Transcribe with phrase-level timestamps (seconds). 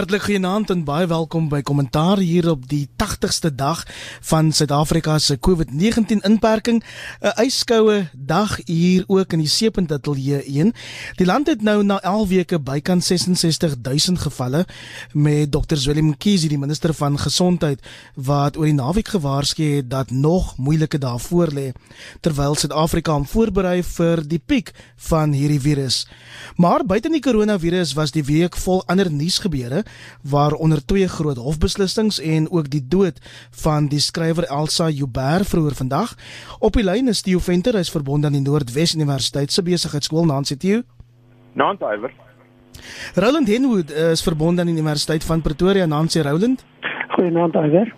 [0.00, 3.82] Hartlik goeienaand en baie welkom by Kommentaar hier op die 80ste dag
[4.30, 6.80] van Suid-Afrika se COVID-19 inperking.
[7.20, 10.72] 'n Yskoue dag hier ook in die Seepunt Ateljee 1.
[11.16, 14.66] Die land het nou na 11 weke bykans 66000 gevalle
[15.12, 15.76] met Dr.
[15.84, 20.98] Willem Mkhize, die minister van gesondheid, wat oor die naweek gewaarsku het dat nog moeilike
[20.98, 21.72] dae voorlê
[22.20, 26.06] terwyl Suid-Afrika hom voorberei vir die piek van hierdie virus.
[26.56, 29.84] Maar buite die koronavirus was die week vol ander nuus gebeure
[30.22, 33.20] waaronder twee groot hofbeslissings en ook die dood
[33.62, 36.14] van die skrywer Elsa Joubert vroeër vandag.
[36.58, 40.56] Op die lyn is Theo Venter, hy's verbonde aan die Noordwes Universiteit se besigheidskool Nancy
[40.56, 40.82] Theo.
[41.52, 42.12] Naand Iwer.
[43.14, 46.64] Roland Henwood is verbonde aan die Universiteit van Pretoria, Nancy Roland.
[47.08, 47.94] Goeienaand Iwer.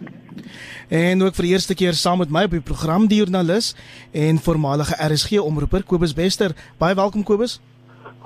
[0.88, 3.72] En ook vir die eerste keer saam met my op die program die joernalis
[4.12, 6.56] en voormalige RSG omroeper Kobus Bester.
[6.78, 7.60] Baie welkom Kobus.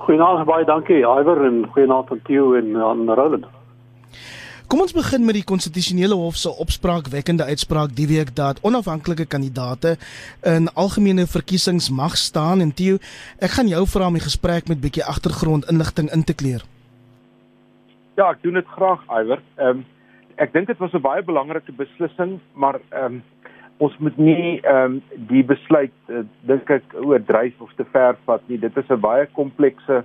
[0.05, 3.45] Goeienaand, baie dankie Iwer en goeienaand aan Theo en aan Roland.
[4.67, 9.93] Kom ons begin met die konstitusionele hof se opspraakwekkende uitspraak die week dat onafhanklike kandidaate
[10.43, 12.97] in algemene verkiesings mag staan en Theo,
[13.39, 16.65] ek gaan jou vra om die gesprek met bietjie agtergrondinligting in te kleer.
[18.19, 19.39] Ja, ek doen dit graag, Iwer.
[19.55, 19.85] Ehm um,
[20.35, 23.23] ek dink dit was 'n baie belangrike beslissing, maar ehm um,
[23.77, 28.43] ons moet nie ehm um, die besluit uh, dink ek oordryf of te ver vat
[28.51, 28.59] nie.
[28.59, 30.03] Dit is 'n baie komplekse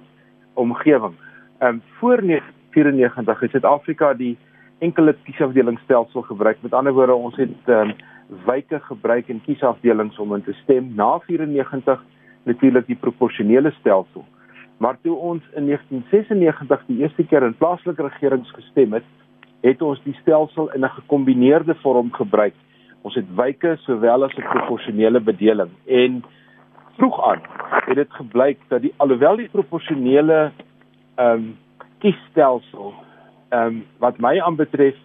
[0.55, 1.19] omgewing.
[1.59, 4.39] Ehm um, voor 1994 het Suid-Afrika die
[4.83, 6.63] enkele kiesafdelingsstelsel gebruik.
[6.63, 7.95] Met ander woorde, ons het ehm um,
[8.47, 10.93] wyke gebruik en kiesafdelings om in te stem.
[10.97, 12.01] Na 94
[12.49, 14.25] natuurlik die proporsionele stelsel.
[14.83, 19.05] Maar toe ons in 1996 die eerste keer in plaaslike regerings gestem het,
[19.61, 22.55] het ons die stelsel in 'n gekombineerde vorm gebruik.
[23.03, 26.25] Ons het wyke sowel as 'n proporsionele bedeling en
[26.97, 27.41] vroeg aan
[27.87, 30.53] het dit gebleik dat die alhoewel die proporsionele
[31.15, 31.57] ehm um,
[31.99, 32.95] kiesstelsel
[33.53, 34.97] ehm um, wat my aanbetref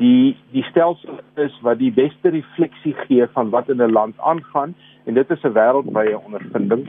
[0.00, 4.74] die die stelsel is wat die beste refleksie gee van wat in 'n land aangaan
[5.04, 6.88] en dit is 'n wêreldwye ondervinding.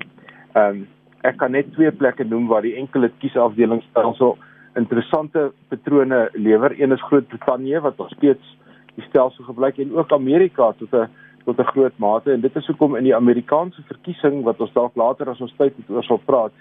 [0.53, 0.87] Ehm um,
[1.21, 4.37] ek kan net twee plekke noem waar die enkele kiesafdelingsstelsel
[4.75, 6.81] interessante patrone lewer.
[6.81, 8.57] Een is Groot-Brittanje wat nog steeds
[8.95, 11.07] die stelsel gebruik en ook Amerika tot 'n
[11.45, 14.95] tot 'n groot mate en dit is hoekom in die Amerikaanse verkiesing wat ons dalk
[14.95, 16.51] later as ons tyd het oor sal praat,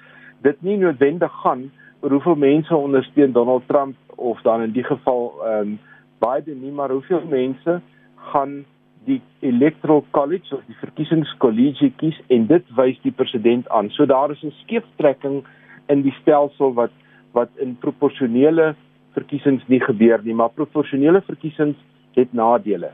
[0.43, 1.71] dit nie noodwendig gaan
[2.11, 5.79] hoeveel mense ondersteun Donald Trump of dan in die geval ehm um,
[6.23, 7.81] Biden nie maar hoeveel mense
[8.15, 8.65] gaan
[9.05, 13.91] die electoral college of die verkiesingskollegie kies en dit wys die president aan.
[13.91, 15.43] So daar is 'n skeeftrekking
[15.87, 16.91] in die stelsel wat
[17.33, 18.75] wat in proporsionele
[19.13, 21.77] verkiesings nie gebeur nie, maar proporsionele verkiesings
[22.15, 22.91] het nadele.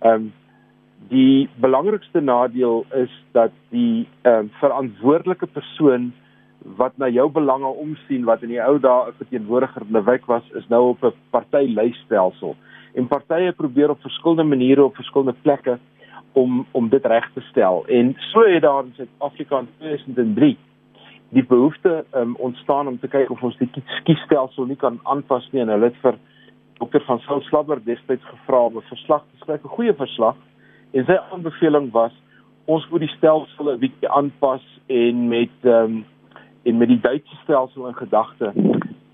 [0.00, 0.32] Ehm um,
[1.08, 6.12] die belangrikste nadeel is dat die ehm um, verantwoordelike persoon
[6.76, 10.26] wat na jou belange omsien wat in die ou dae 'n verteenwoordiger in 'n wijk
[10.26, 12.56] was, is nou op 'n partylysstelsel.
[12.94, 15.78] En partye probeer op verskillende maniere op verskillende plekke
[16.32, 17.86] om om dit reg te stel.
[17.86, 20.58] En so het daar in Suid-Afrika in 2003
[21.28, 23.70] die behoefte um, ontstaan om te kyk of ons die
[24.04, 26.18] kiesstelsel nie kan aanpas nie en hulle het vir
[26.78, 27.00] Dr.
[27.06, 30.36] van Sail Slabber destyds gevra om 'n verslag te skryf, 'n goeie verslag.
[30.92, 32.12] En sy aanbeveling was
[32.64, 36.04] ons moet die stelsel 'n bietjie aanpas en met ehm um,
[36.62, 38.52] en met die Duitse stelsel in gedagte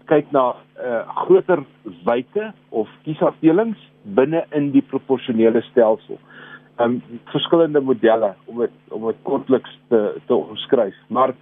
[0.08, 1.62] kyk na uh, groter
[2.08, 3.80] wyke of kiesafdelings
[4.16, 6.20] binne in die proporsionele stelsel.
[6.80, 7.00] Um
[7.32, 10.96] verskillende modelle om dit om dit kortliks te te omskryf.
[11.08, 11.34] Maar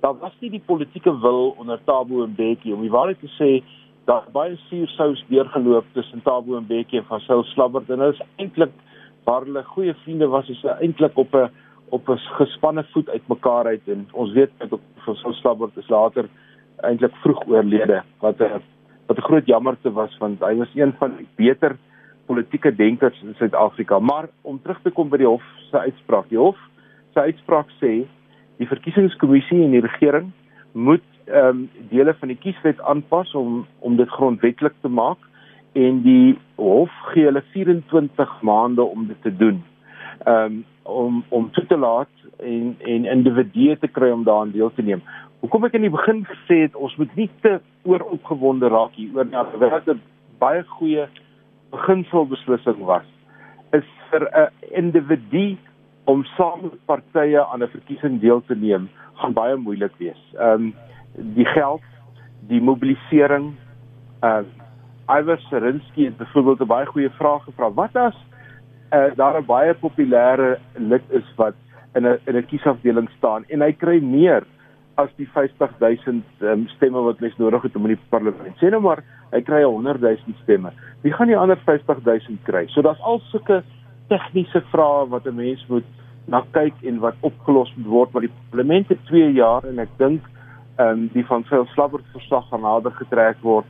[0.00, 3.50] daar was nie die politieke wil onder Tabo en Bekkie om die waarheid te sê
[4.08, 8.72] dat baie suursous deurgeloop tussen Tabo en Bekkie en van Sail Slabbert en is eintlik
[9.26, 11.50] waar hulle goeie vriende was is eintlik op 'n
[11.90, 14.80] op 'n gespanne voet uitmekaar uit en ons weet dat
[15.16, 16.28] Saul Slabbert is later
[16.86, 18.62] eintlik vroeg oorlede wat 'n
[19.06, 21.76] wat 'n groot jammerte was want hy was een van die beter
[22.26, 26.38] politieke denkers in Suid-Afrika maar om terug te kom by die hof se uitspraak die
[26.38, 26.58] hof
[27.14, 28.06] se uitspraak sê
[28.58, 30.32] die verkiesingskommissie en die regering
[30.72, 35.18] moet ehm um, dele van die kieswet aanpas om om dit grondwetlik te maak
[35.72, 39.62] en die hof gee hulle 24 maande om dit te doen.
[40.26, 44.82] Um, om om toe te laat en en individue te kry om daaraan deel te
[44.82, 45.02] neem.
[45.40, 49.28] Hoekom ek in die begin gesê het ons moet nie te ooropgewonde raak hier oor
[49.28, 49.44] nie.
[49.84, 50.00] Dit 'n
[50.38, 51.06] baie goeie
[51.70, 53.06] beginselbeslissing was
[53.72, 54.48] is vir 'n
[54.82, 55.56] individu
[56.04, 60.22] om saam met partye aan 'n verkiesing deel te neem gaan baie moeilik wees.
[60.34, 60.74] Ehm um,
[61.14, 61.82] die geld,
[62.48, 63.54] die mobilisering.
[64.20, 67.72] Ehm uh, Iwer Serinsky het byvoorbeeld 'n baie goeie vraag gevra.
[67.72, 68.16] Wat as
[68.92, 71.54] uh, daar 'n baie populêre lid is wat
[71.94, 74.44] in 'n in 'n kiesafdeling staan en hy kry meer
[74.94, 78.56] as die 50000 um, ehm, stemme wat mens nodig het om in die parlement.
[78.58, 80.72] Sê nou maar hy kry 100 000 stemme.
[81.02, 82.66] Wie gaan die ander 50 000 kry?
[82.66, 83.62] So daar's al sulke
[84.08, 85.84] tegniese vrae wat 'n mens moet
[86.26, 89.94] na kyk en wat opgelos moet word want die parlement het 2 jaar en ek
[89.98, 90.22] dink
[90.78, 93.66] ehm um, die van veel slabberd verslag gaan nader getrek word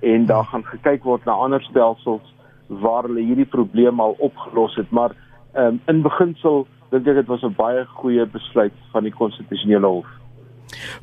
[0.00, 2.34] en daar gaan gekyk word na ander stelsels
[2.70, 5.14] waar hulle hierdie probleem al opgelos het maar
[5.58, 10.06] um, in beginsel dink ek dit was 'n baie goeie besluit van die konstitusionele hof.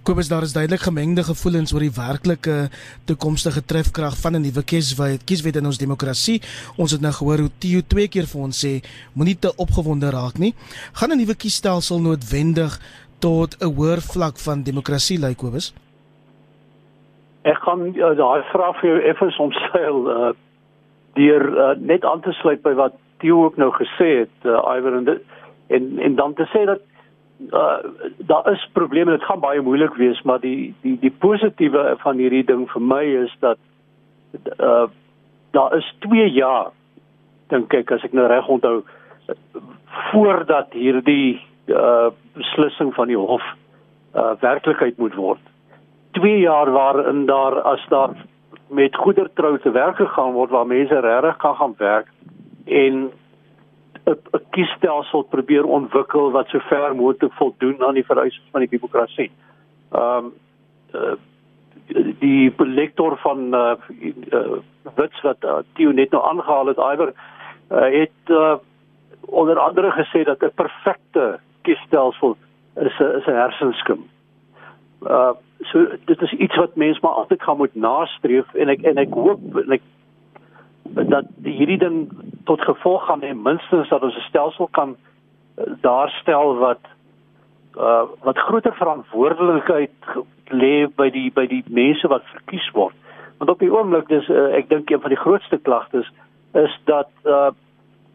[0.03, 2.69] Kobus daar is duidelik gemengde gevoelens oor die werklike
[3.05, 6.41] toekomstige trefkrag van 'n nuwe kieswet kieswet in ons demokrasie.
[6.77, 10.37] Ons het nou gehoor hoe Tio twee keer vir ons sê moenie te opgewonde raak
[10.37, 10.53] nie.
[10.93, 12.79] Gaan 'n nuwe kiesstelsel noodwendig
[13.19, 15.73] tot 'n hoër vlak van demokrasie lei Kobus?
[17.43, 20.33] Ek gaan uh, daai vraag vir jou effens omseil uh
[21.17, 24.99] deur uh, net aan te sluit by wat Tio ook nou gesê het, uh, Iwer
[24.99, 25.23] en dit
[25.73, 26.83] en en dan te sê dat
[27.51, 27.77] uh,
[28.29, 32.45] daar is probleme dit gaan baie moeilik wees maar die die die positiewe van hierdie
[32.45, 33.59] ding vir my is dat
[34.59, 34.85] uh,
[35.51, 36.71] daar is 2 jaar
[37.51, 38.81] dink ek as ek nou reg onthou
[40.11, 43.43] voordat hierdie uh, beslissing van die hof
[44.15, 45.41] uh, werklikheid moet word.
[46.19, 48.15] 2 jaar waarin daar as daar
[48.67, 52.07] met goedertrou te werk gegaan word waar mense regtig kan gaan werk
[52.65, 53.11] en
[54.07, 59.31] 'n kiesstelsel probeer ontwikkel wat so ver moontlik voldoen aan die vereistes van die demokrasie.
[59.91, 60.33] Ehm um,
[60.93, 61.15] uh,
[62.19, 63.73] die lektor van uh,
[64.31, 64.59] uh
[64.95, 67.13] wits wat uh, Theo net nou aangehaal het, Iwer
[67.71, 68.55] uh, het uh,
[69.19, 72.37] onder andere gesê dat 'n perfekte kiesstelsel
[72.75, 74.09] is 'n is 'n hersenskim.
[75.01, 78.97] Uh so dit is iets wat mense maar altyd gaan moet nastreef en ek en
[79.01, 79.81] ek hoop en ek
[81.09, 81.97] dat hierdie ding
[82.45, 86.83] tot gevolg gaan hê minstens dat ons 'n stelsel kan uh, daarstel wat
[87.77, 89.91] uh, wat groter verantwoordelikheid
[90.49, 92.95] lê by die by die mense wat verkies word.
[93.38, 96.11] Want op die oomblik dis uh, ek dink een van die grootste klagtes
[96.53, 97.49] is dat uh,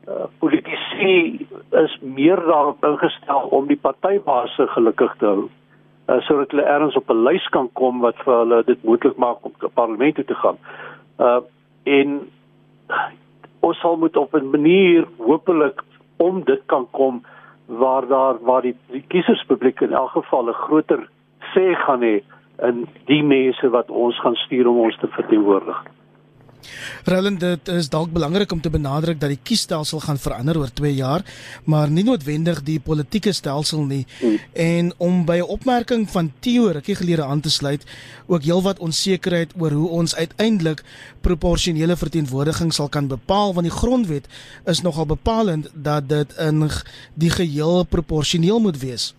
[0.09, 5.51] uh, politici is meer daarop ingestel om die partybaas gelukkig te hou uh,
[6.07, 9.53] sodat hulle ergens op 'n lys kan kom wat vir hulle dit moontlik maak om
[9.59, 10.59] te parlement toe te gaan.
[11.19, 11.41] Uh
[11.83, 12.31] en
[13.61, 15.83] ons sal moet op 'n manier hopelik
[16.17, 17.23] om dit kan kom
[17.67, 21.09] waar daar waar die, die kieserspubliek in elk geval 'n groter
[21.55, 22.23] sê gaan hê
[22.63, 25.85] in die mense wat ons gaan stuur om ons te verteenwoordig.
[27.05, 30.95] Roland dit is dalk belangrik om te benadruk dat die kiesstelsel gaan verander oor 2
[30.95, 31.23] jaar,
[31.65, 34.07] maar nie noodwendig die politieke stelsel nie.
[34.21, 34.39] Hmm.
[34.53, 37.87] En om by 'n opmerking van Theo rukkie gelede aan te sluit,
[38.27, 40.83] ook heelwat onsekerheid oor hoe ons uiteindelik
[41.21, 44.29] proporsionele verteenwoordiging sal kan bepaal want die grondwet
[44.65, 46.69] is nogal bepalend dat dit in
[47.15, 49.15] die geheel proporsioneel moet wees.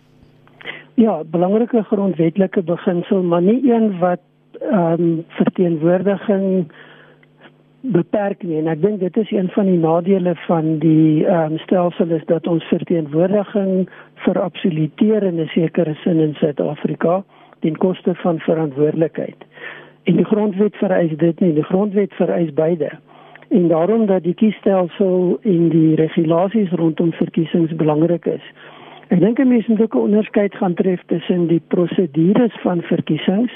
[0.94, 4.20] Ja, belangrike grondwetlike beginsel, maar nie een wat
[4.60, 6.72] ehm um, verteenwoordiging
[7.92, 12.14] beperk nie en ek dink dit is een van die nadele van die um, stelsel
[12.16, 13.88] is dat ons verteenwoordiging
[14.24, 17.22] verabsoluteer in 'n sekere sin in Suid-Afrika
[17.60, 19.36] ten koste van verantwoordelikheid.
[20.04, 22.90] En die grondwet vereis dit nie, die grondwet vereis beide.
[23.48, 28.44] En daarom dat die kiesstelsel en die regulasies rondom verkiesings belangrik is.
[29.08, 33.52] Ek dink 'n mens moet ook 'n onderskeid gaan tref tussen die prosedures van verkiesings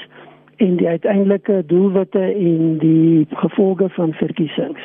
[0.59, 4.81] en die uiteindelike doelwitte en die gevolge van verkiesings.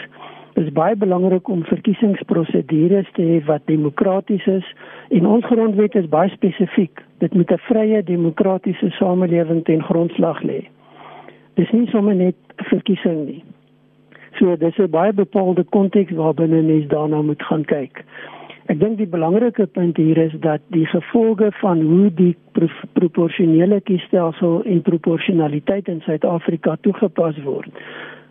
[0.54, 4.68] Dit is baie belangrik om verkiesingsprosedures te hê wat demokraties is
[5.10, 7.02] en ons grondwet is baie spesifiek.
[7.18, 10.60] Dit moet 'n vrye demokratiese samelewing ten grondslag lê.
[11.54, 13.44] Dis nie sommer net verkiesing nie.
[14.38, 18.04] So dis 'n baie bepaalde konteks waarbinne mens daarna moet gaan kyk.
[18.72, 23.82] Ek dink die belangrike punt hier is dat die gevolge van hoe die pro proporsionele
[23.84, 27.68] kiesstelsel en proporsionaliteit in Suid-Afrika toegepas word.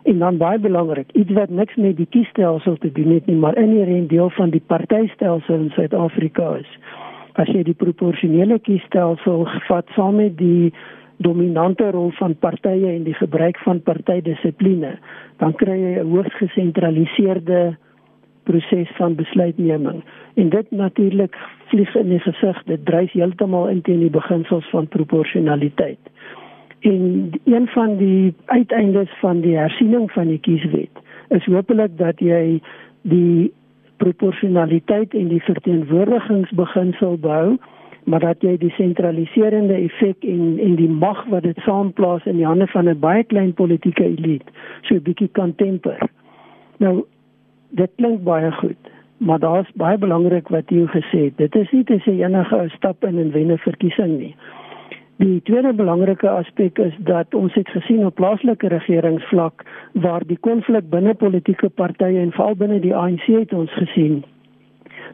[0.09, 3.59] En dan baie belangrik, iets wat niks met die kiesstelsel te doen het nie, maar
[3.61, 6.73] inherënt deel van die partytelsel in Suid-Afrika is.
[7.37, 10.73] As jy die proporsionele kiesstelsel vat saam met die
[11.21, 14.97] dominante rol van partye en die gebruik van partydissipline,
[15.37, 17.77] dan kry jy 'n hoogs gesentraliseerde
[18.43, 20.03] proses van besluitneming.
[20.33, 21.37] En dit natuurlik
[21.71, 25.99] vlieg in die gesig dit dryf heeltemal in teen die beginsels van proporsionaliteit.
[26.79, 32.61] En een van die uiteindes van die hersiening van die kieswet is hopelik dat jy
[33.01, 33.53] die
[33.97, 37.57] proporsionaliteit en die verteenwoordigingsbeginsel bou
[38.03, 42.47] maar dat jy die sentraliserende effek en en die mag wat dit saamplaas in die
[42.47, 46.09] hande van 'n baie klein politieke elite so 'n bietjie kan temper.
[46.77, 47.05] Nou
[47.79, 51.37] dit klink baie goed, maar daar's baie belangrik wat jy gesê het.
[51.37, 54.35] Dit is nie te sê enige stap in en wen 'n verkiesing nie.
[55.17, 60.89] Die tweede belangrike aspek is dat ons het gesien op plaaslike regeringsvlak waar die konflik
[60.89, 64.23] binne politieke partye en veral binne die ANC het ons gesien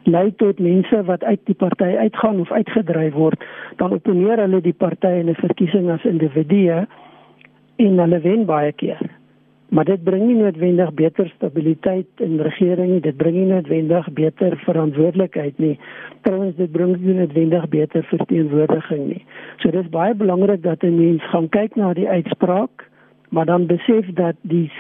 [0.04, 3.44] lei tot mense wat uit die party uitgaan of uitgedryf word,
[3.78, 6.88] dan opponeer hulle die party in 'n verkiesing as individue
[7.76, 9.19] en hulle wen baie keer.
[9.70, 14.58] Maar dit bring nie noodwendig beter stabiliteit in regering nie, dit bring nie noodwendig beter
[14.66, 15.76] verantwoordelikheid nie.
[16.26, 19.22] Trouwens dit bring nie noodwendig beter verteenwoordiging nie.
[19.62, 22.90] So dis baie belangrik dat 'n mens gaan kyk na die uitspraak,
[23.30, 24.72] maar dan besef dat die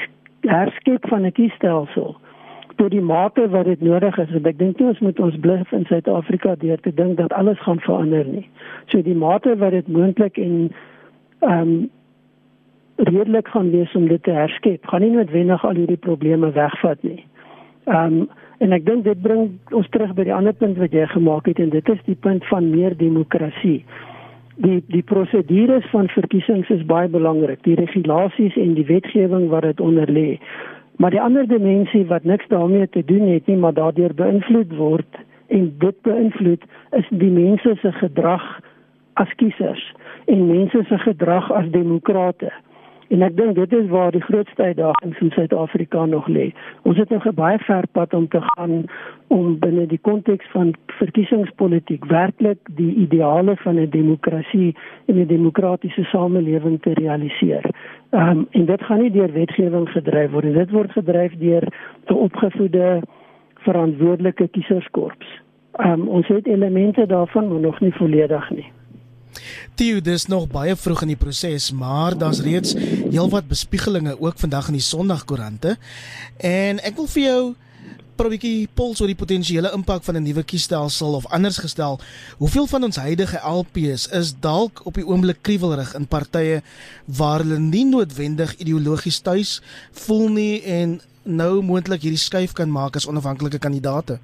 [0.41, 2.17] herskep van 'n kiesstelsel
[2.79, 4.31] tot die mate wat dit nodig is.
[4.31, 7.59] En ek dink nie ons moet ons bluf in Suid-Afrika deur te dink dat alles
[7.59, 8.49] gaan verander nie.
[8.85, 10.71] So die mate wat dit moontlik en
[11.39, 11.89] ehm um,
[12.99, 17.23] redelik gaan wees om dit te herskep, gaan nie noodwendig al hierdie probleme wegvat nie.
[17.87, 18.29] Ehm um,
[18.59, 21.61] en ek dink dit bring ons terug by die ander punt wat jy gemaak het
[21.63, 23.85] en dit is die punt van meer demokrasie.
[24.59, 27.63] Die die prosedures van verkiesings is baie belangrik.
[27.63, 30.41] Die regulasies en die wetgewing wat dit onder lê.
[30.99, 35.23] Maar die ander dimensie wat niks daarmee te doen het nie, maar daardeur beïnvloed word
[35.47, 36.65] en dit beïnvloed
[36.99, 38.43] is die mense se gedrag
[39.13, 39.85] as kiesers
[40.27, 42.51] en mense se gedrag as demokrate.
[43.09, 46.51] En ek dink dit is waar die grootste uitdaging in Suid-Afrika nog lê.
[46.81, 48.85] Ons het nog 'n baie ver pad om te gaan
[49.27, 54.75] om binne die konteks van verkiesingspolitiek werklik die ideale van 'n demokrasie
[55.05, 57.65] en 'n demokratiese samelewing te realiseer.
[58.09, 60.53] Ehm um, en dit gaan nie deur wetgewing gedryf word nie.
[60.53, 61.63] Dit word gedryf deur
[62.07, 63.01] 'n opgevoede
[63.53, 65.41] verantwoordelike kieserskorps.
[65.71, 68.71] Ehm um, ons het elemente daarvan, maar nog nie volledig nie.
[69.75, 74.67] Tio, dis nog baie vroeg in die proses, maar daar's reeds heelwat bespiegelinge ook vandag
[74.67, 75.77] in die Sondagkoerante.
[76.37, 77.41] En ek wil vir jou
[78.19, 81.99] probeetjie pols oor die potensiële impak van 'n nuwe kiesstelsel of anders gestel,
[82.37, 86.61] hoeveel van ons huidige LPs is dalk op die oomblik kriewelrig in partye
[87.05, 92.95] waar hulle nie noodwendig ideologies tuis voel nie en nou moontlik hierdie skuif kan maak
[92.95, 94.19] as onafhanklike kandidaate?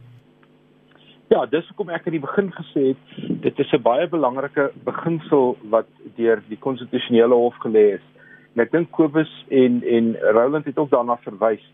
[1.33, 5.57] Ja, dis hoekom ek aan die begin gesê het dit is 'n baie belangrike beginsel
[5.73, 8.05] wat deur die konstitusionele hof gelê is.
[8.53, 11.65] En ek dink Kobus en en Roland het ook daarna verwys.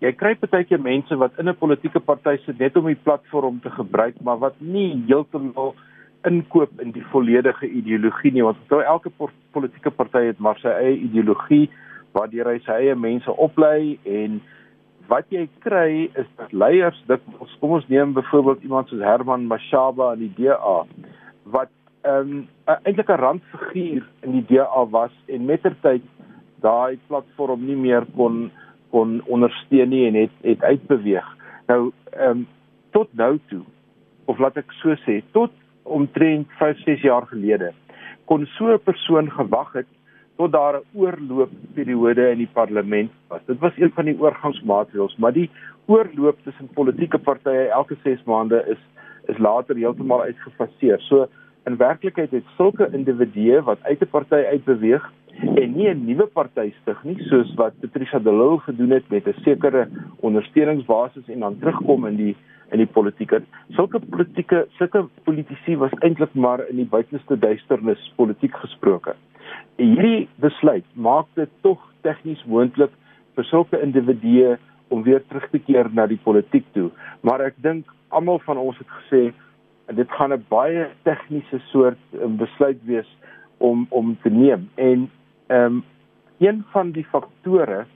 [0.00, 3.70] Jy kry partykeer mense wat in 'n politieke party sit net om die platform te
[3.70, 5.74] gebruik, maar wat nie heeltemal
[6.24, 9.10] inkoop in die volledige ideologie nie, want terwyl elke
[9.52, 11.70] politieke party het maar sy eie ideologie
[12.12, 14.40] waardeur hy sy eie mense oplei en
[15.08, 17.24] wat jy kry is dat leiers dit
[17.60, 20.84] kom ons neem byvoorbeeld iemand soos Herman Mashaba in die DA
[21.54, 21.72] wat
[22.04, 22.44] ehm um,
[22.84, 26.04] eintlik 'n randfiguur in die DA was en mettertyd
[26.60, 28.50] daai platform nie meer kon
[28.90, 31.26] kon ondersteun nie en het het uitbeweeg.
[31.66, 32.46] Nou ehm um,
[32.90, 33.64] tot nou toe
[34.24, 37.72] of laat ek so sê tot omtrent 5 6 jaar gelede
[38.24, 39.86] kon so 'n persoon gewag het
[40.38, 43.40] tot daar 'n oorloopperiode in die parlement was.
[43.46, 45.50] Dit was een van die oorgangsmaatreëls, maar die
[45.86, 48.82] oorloop tussen politieke partye elke 6 maande is
[49.26, 51.00] is later heeltemal uitgefaseer.
[51.00, 51.26] So
[51.66, 55.12] in werklikheid het sulke individue wat uit 'n party uitbeweeg
[55.54, 59.26] en nie 'n nuwe party stig nie, soos wat Patricia de Lille gedoen het met
[59.26, 59.88] 'n sekere
[60.20, 62.36] ondersteuningsbasis en dan terugkom in die
[62.70, 63.32] in die politiek.
[63.68, 69.14] Sulke politieke sulke politici was eintlik maar in die buitenste duisternis politiek gesproke
[69.76, 72.90] hierdie besluit maak dit tog tegnies moontlik
[73.34, 74.56] vir sulke individue
[74.88, 76.90] om weer terug te keer na die politiek toe.
[77.20, 79.22] Maar ek dink almal van ons het gesê
[79.96, 83.08] dit gaan 'n baie tegniese soort um, besluit wees
[83.58, 84.68] om om te neem.
[84.74, 85.10] En
[85.46, 85.84] ehm um,
[86.38, 87.86] een van die faktore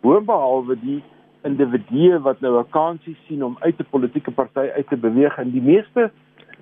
[0.00, 1.02] boonbehalwe die
[1.42, 5.50] individue wat nou 'n kansie sien om uit 'n politieke party uit te beweeg en
[5.50, 6.10] die meeste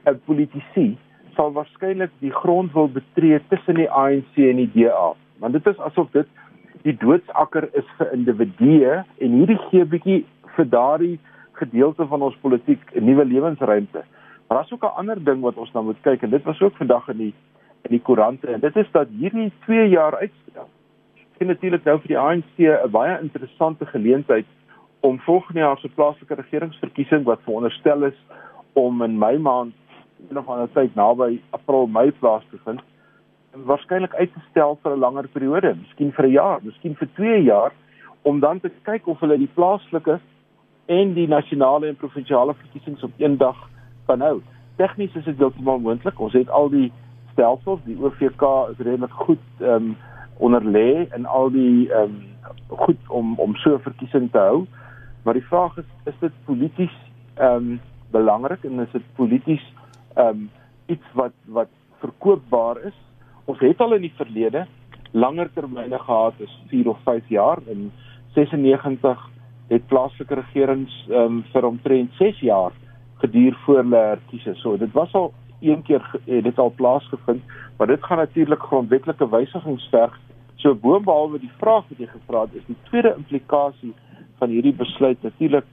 [0.05, 0.99] uh, politici
[1.39, 5.13] sal waarskynlik die grond wil betree tussen die ANC en die DA.
[5.39, 6.27] Want dit is asof dit
[6.83, 10.19] die doodsakker is vir individue en hierdie gee bietjie
[10.57, 11.17] vir daardie
[11.61, 14.03] gedeelte van ons politiek 'n nuwe lewensruimte.
[14.47, 16.77] Maar daar's ook 'n ander ding wat ons nou moet kyk en dit was ook
[16.77, 17.35] vandag in die
[17.87, 20.69] in die koerante en dit is dat hierdie 2 jaar uitstel
[21.39, 24.47] sien natuurlik nou vir die ANC 'n baie interessante geleentheid
[25.01, 28.19] om volgende jaar se plaaslike regeringsverkiesing wat veronderstel is
[28.73, 29.75] om in Mei maand
[30.31, 32.81] een of ander tyd naby April Mei plaas te vind
[33.55, 37.09] en waarskynlik uit te stel vir 'n langer periode, miskien vir 'n jaar, miskien vir
[37.15, 37.73] 2 jaar
[38.23, 40.21] om dan te kyk of hulle die plaaslike
[40.87, 43.57] en die nasionale en provinsiale verkiesings op een dag
[44.07, 44.41] kan hou.
[44.77, 46.21] Tegnies is dit heeltemal moontlik.
[46.21, 46.93] Ons het al die
[47.33, 49.97] stelsels, die OVK is redelik goed ehm um,
[50.39, 52.23] onder lê en al die ehm um,
[52.69, 54.67] goed om om so 'n verkiesing te hou.
[55.25, 56.97] Maar die vraag is is dit polities
[57.35, 59.73] ehm um, belangrik en is dit polities
[60.19, 60.49] um,
[60.87, 62.97] iets wat wat verkoopbaar is
[63.49, 64.67] Ons het al in die verlede
[65.17, 67.87] langer termyne gehad as 4 of 5 jaar in
[68.37, 69.23] 96
[69.71, 72.77] het plaaslike regerings um, vir omtrent 6 jaar
[73.23, 74.61] geduur voor hulle herkies is.
[74.61, 75.33] So dit was al
[75.65, 77.43] een keer het dit al plaasgevind,
[77.79, 80.21] maar dit gaan natuurlik grondwetlike wysigings verg.
[80.61, 83.95] So boonbehalwe die vraag wat jy gevra het, is die tweede implikasie
[84.39, 85.65] van hierdie besluit natuurlik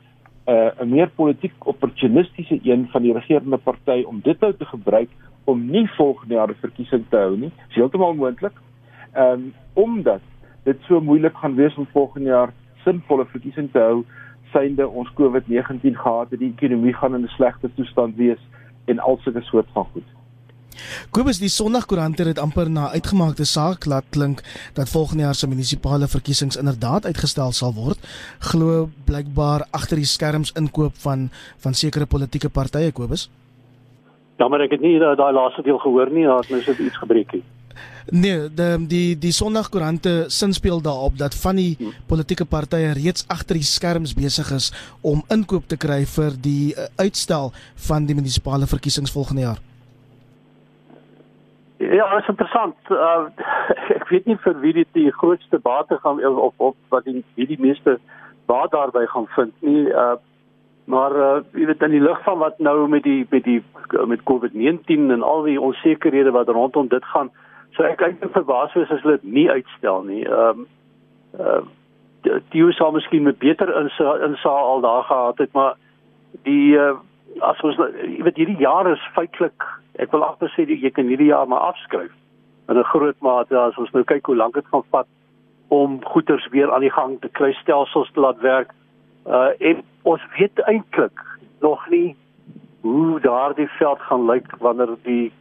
[0.47, 5.09] uh, 'n meer politiek opportunistiese een van die regerende party om dit nou te gebruik
[5.43, 7.51] om nie volgende jaar verkiesing te hou nie.
[7.67, 8.53] Dis heeltemal moontlik.
[9.13, 10.21] Ehm um, omdat
[10.63, 14.03] dit so moeilik gaan wees om volgende jaar sinvolle verkiesing te hou
[14.51, 18.41] synde ons COVID-19 gehad het, die ekonomie gaan in 'n slegte toestand wees
[18.85, 20.09] en al sulke soort van goed.
[21.11, 24.41] Kobus die Sondagkoerant het amper na uitgemaakte saak laat klink
[24.73, 27.99] dat volgende jaar se munisipale verkiesings inderdaad uitgestel sal word.
[28.39, 33.29] Glo blykbaar agter die skerms inkoop van van sekere politieke partye Kobus.
[34.37, 36.97] Ja, maar ek het nie daai laaste deel gehoor nie, daar het nou so iets
[36.97, 37.45] gebreek hier.
[38.11, 41.93] Nee, die die die Sondagkoerante sinspeel daarop dat van die hmm.
[42.05, 46.85] politieke partye reeds agter die skerms besig is om inkoop te kry vir die uh,
[46.95, 47.51] uitstel
[47.87, 49.61] van die munisipale verkiesings volgende jaar.
[51.77, 52.75] Ja, dit is interessant.
[52.89, 53.25] Uh,
[53.97, 57.47] ek weet nie vir wie dit die grootste bate gaan of of wat die wie
[57.47, 57.99] die meeste
[58.45, 59.87] baat daarby gaan vind nie.
[59.89, 60.15] Uh,
[60.85, 63.63] maar uh, jy weet in die lig van wat nou met die met die
[64.05, 67.31] met COVID-19 en al die onsekerhede wat rondom dit gaan
[67.75, 70.23] So ek kyk net verbaas wees as hulle dit nie uitstel nie.
[70.27, 70.69] Ehm um,
[71.39, 71.63] uh
[72.25, 75.75] die US sou miskien met beter insa insa al daar gehad het, maar
[76.47, 76.95] die uh,
[77.45, 79.67] as ons jy weet hierdie jaar is feitelik
[79.99, 82.11] ek wil amper sê jy kan hierdie jaar maar afskryf
[82.69, 85.07] in 'n groot mate as ons nou kyk hoe lank dit gaan vat
[85.67, 88.73] om goederes weer aan die gang te kry, stelsels te laat werk.
[89.25, 91.19] Uh en ons weet eintlik
[91.61, 92.15] nog nie
[92.81, 95.31] hoe daardie veld gaan lyk wanneer die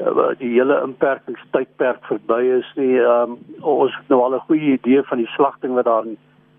[0.00, 2.98] uh, die hele inperkingstydperk verby is nie.
[3.00, 6.16] Um, ons het nou al 'n goeie idee van die slagting wat daar in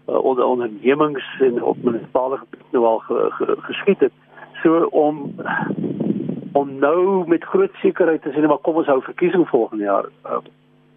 [0.10, 4.14] uh, onder ondernemings en op munisipale gebied nou al ge, ge, geskied het.
[4.64, 5.36] So om
[6.58, 10.10] om nou met groot sekerheid te sê maar kom ons hou verkiesing volgende jaar.
[10.26, 10.42] Uh,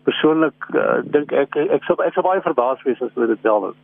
[0.09, 3.67] Persoonlik uh, dink ek ek sou ek sou baie verbaas wees as hulle dit wel
[3.69, 3.81] doen.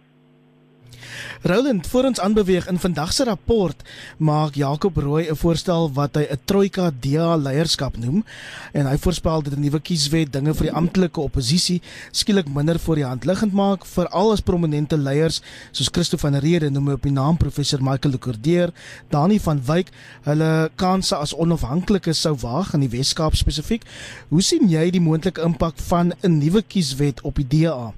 [1.43, 3.83] Roland, voor ons aanbeweeg in vandag se rapport
[4.19, 8.25] maak Jakob Rooi 'n voorstel wat hy 'n trojka DA leierskap noem
[8.73, 12.95] en hy voorspel dat 'n nuwe kieswet dinge vir die amptelike oppositie skielik minder voor
[12.95, 17.13] die hand liggend maak, veral as prominente leiers soos Christo van Rede noem op die
[17.13, 18.73] naam professor Michael de Cordeer,
[19.09, 19.91] Dani van Wyk,
[20.23, 23.85] hulle kansse as onafhanklikes sou waag in die Wes-Kaap spesifiek.
[24.29, 27.93] Hoe sien jy die moontlike impak van 'n nuwe kieswet op die DA?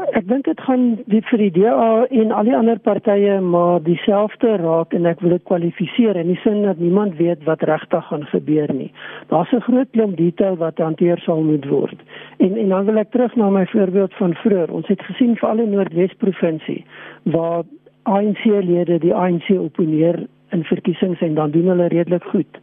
[0.00, 4.54] Ek dink dit gaan dit vir die DA en al die ander partye maar dieselfde
[4.62, 8.24] raak en ek wil dit kwalifiseer in die sin dat niemand weet wat regtig gaan
[8.30, 8.88] gebeur nie.
[9.28, 12.00] Daar's 'n groot klomp detail wat hanteer sal moet word.
[12.38, 14.72] En en dan wil ek terug na my voorbeeld van vroeër.
[14.72, 16.84] Ons het gesien vir al die Noordwes provinsie
[17.22, 17.62] waar
[18.02, 22.58] ANC-lede die ANC opponeer in verkiesings en dan doen hulle redelik goed.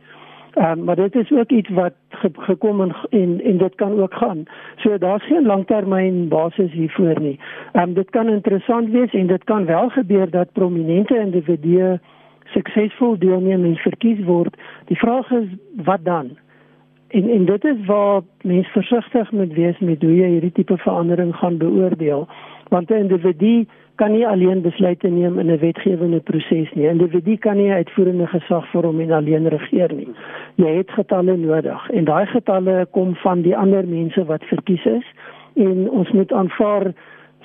[0.55, 4.13] Um, maar dit is ook iets wat ge gekom en, en en dit kan ook
[4.13, 4.43] gaan.
[4.75, 7.39] So daar's geen langtermyn basis hiervoor nie.
[7.71, 11.99] Ehm um, dit kan interessant wees en dit kan wel gebeur dat prominente individue
[12.43, 14.57] suksesvol deelneem en verkies word.
[14.85, 15.47] Die vraag is
[15.83, 16.37] wat dan?
[17.07, 21.35] En en dit is waar mense versigtig moet wees met hoe jy hierdie tipe verandering
[21.35, 22.27] gaan beoordeel.
[22.67, 23.65] Want 'n individu
[23.99, 26.87] kan nie alleen besluite neem in 'n wetgewende proses nie.
[26.87, 30.07] 'n Individu kan nie uitvoerende gesag vorm en alleen regeer nie.
[30.55, 35.07] Jy het getalle nodig en daai getalle kom van die ander mense wat verkies is
[35.55, 36.93] en ons moet aanvaar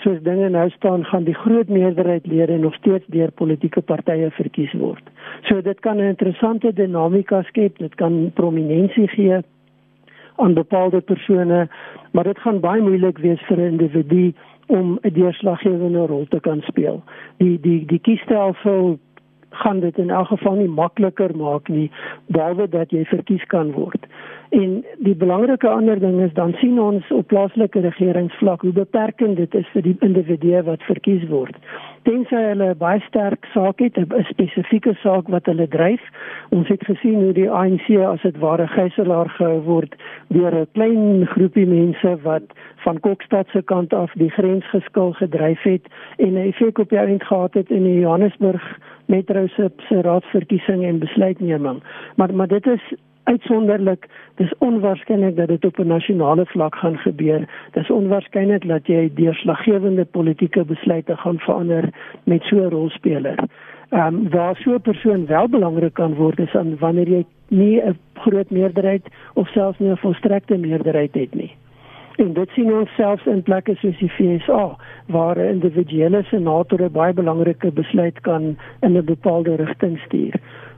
[0.03, 4.73] soos dinge nou staan gaan die groot meerderheid lede nog steeds deur politieke partye verkies
[4.73, 5.05] word.
[5.43, 9.43] So dit kan 'n interessante dinamika skep, dit kan prominensie gee
[10.37, 11.69] aan bepaalde persone,
[12.13, 14.33] maar dit gaan baie moeilik wees vir 'n individu
[14.67, 17.03] om 'n deurslaggewende rol te kan speel.
[17.37, 18.99] Die die die kiesstelsel
[19.55, 21.91] gaan dit in elk geval nie makliker maak nie
[22.27, 24.07] behalwe dat jy verkies kan word.
[24.49, 29.55] En die belangrike ander ding is dan sien ons op plaaslike regeringsvlak hoe beperkend dit
[29.55, 31.57] is vir die individue wat verkies word.
[32.05, 36.03] Tensy hulle baie sterk saak het, 'n spesifieke saak wat hulle dryf.
[36.51, 39.95] Ons het gesien hoe die ANC as dit ware gijslaer gehou word
[40.29, 42.45] deur 'n klein groepie mense wat
[42.85, 45.87] van Kokstad se kant af die grens geskil gedryf het
[46.19, 51.83] en 'n effek op eind gehad het in Johannesburg metro se raadsverkiesing en besluitneming.
[52.17, 57.49] Maar maar dit is uitsonderlik dis onwaarskynlik dat dit op 'n nasionale vlak gaan gebeur
[57.73, 61.89] dis onwaarskynlik dat jy deurslaggewende politieke besluite gaan verander
[62.25, 63.39] met so 'n rolspeler
[63.89, 67.81] ehm um, waar so 'n persoon wel belangrik kan word is aan wanneer jy nie
[67.81, 71.57] 'n groot meerderheid of selfs nie 'n volstrekte meerderheid het nie.
[72.17, 76.93] En dit sien ons selfs in plekke soos die FSA waar 'n individuele senator 'n
[76.93, 80.35] baie belangrike besluit kan in 'n bepaalde rigting stuur.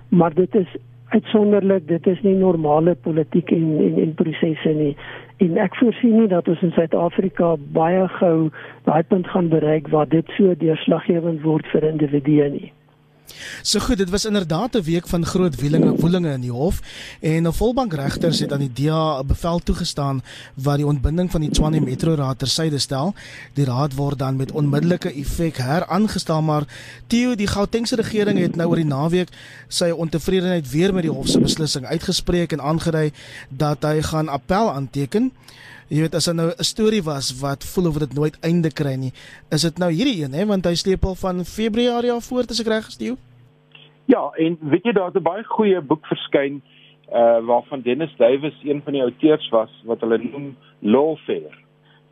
[0.09, 0.77] Maar dit is
[1.09, 4.97] uitsonderlik, dit is nie normale politiek en en, en prosesse nie.
[5.45, 8.49] En ek voorsien nie dat ons in Suid-Afrika baie gou
[8.89, 12.73] daai punt gaan bereik waar dit so deurslaggewend word vir individue nie.
[13.63, 16.81] So goed, dit was inderdaad 'n week van groot wielinge woelinge in die hof
[17.21, 20.23] en 'n volbank regters het aan die DA 'n bevel toegestaan
[20.55, 23.15] wat die ontbinding van die Tshwane Metro Raad tersyde stel.
[23.55, 26.65] Die raad word dan met onmiddellike effek heraangestel, maar
[27.07, 29.29] Theo, die Gautengse regering het nou oor die naweek
[29.69, 33.13] sy ontevredenheid weer met die hof se beslissing uitgespreek en aangedui
[33.49, 35.33] dat hy gaan appel aanteken.
[35.89, 38.97] Jy weet as dit nou 'n storie was wat voel of dit nooit einde kry
[38.99, 39.13] nie,
[39.51, 42.61] is dit nou hierdie een hè want hy sleep al van Februarie af voort as
[42.61, 43.17] ek reg gesteel.
[44.07, 46.63] Ja, en weet jy daar het 'n baie goeie boek verskyn
[47.13, 51.55] uh waarvan Dennis Duwys een van die auteurs was wat hulle noem Lawfare.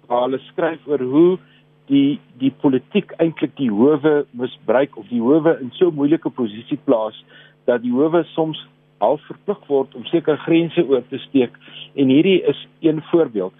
[0.06, 1.38] Waar hulle skryf oor hoe
[1.86, 7.24] die die politiek eintlik die howe misbruik of die howe in so moeilike posisie plaas
[7.64, 8.66] dat die howe soms
[9.04, 11.56] al verplig word om sekere grense oor te steek
[11.94, 13.54] en hierdie is een voorbeeld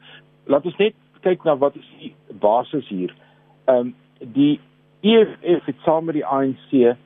[0.46, 3.12] laat ons net kyk na wat is die basis hier.
[3.64, 3.94] Ehm um,
[4.36, 4.60] die
[5.04, 6.96] EFF het saam met die ANC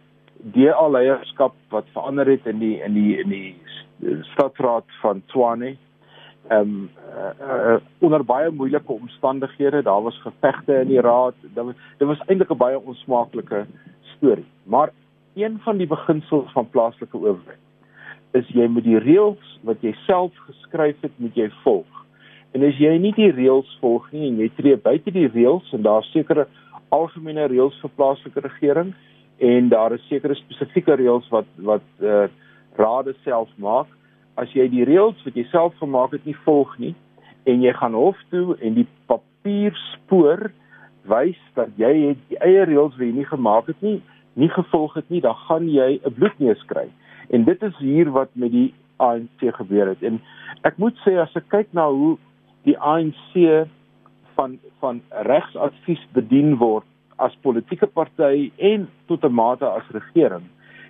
[0.54, 5.76] DA leierskap wat verander het in die in die in die stadsraad van Tshwane.
[6.48, 11.34] Ehm um, uh, uh, onder baie moeilike omstandighede, daar was gevegte in die raad.
[11.42, 13.66] Dit was dit was eintlik 'n baie onsmaaklike
[14.16, 14.46] storie.
[14.64, 14.92] Maar
[15.34, 17.67] een van die beginsels van plaaslike owerheid
[18.36, 22.04] is jy moet die reëls wat jy self geskryf het, moet jy volg.
[22.56, 25.84] En as jy nie die reëls volg nie en jy tree buite die reëls en
[25.84, 26.46] daar sekere
[26.94, 28.94] algemene reëls vir plaaslike regering
[29.44, 32.26] en daar is sekere spesifieke reëls wat wat uh,
[32.78, 33.90] rade self maak,
[34.38, 36.94] as jy die reëls wat jy self gemaak het nie volg nie
[37.48, 40.48] en jy gaan hof toe en die papier spoor
[41.08, 43.98] wys dat jy het die eie reëls wat jy nie gemaak het nie,
[44.38, 46.88] nie gevolg het nie, dan gaan jy 'n bloedneus kry.
[47.30, 50.02] En dit is hier wat met die ANC gebeur het.
[50.02, 50.20] En
[50.62, 52.16] ek moet sê as ek kyk na hoe
[52.66, 53.66] die ANC
[54.38, 56.86] van van regsadvies bedien word
[57.18, 60.46] as politieke party en tot 'n mate as regering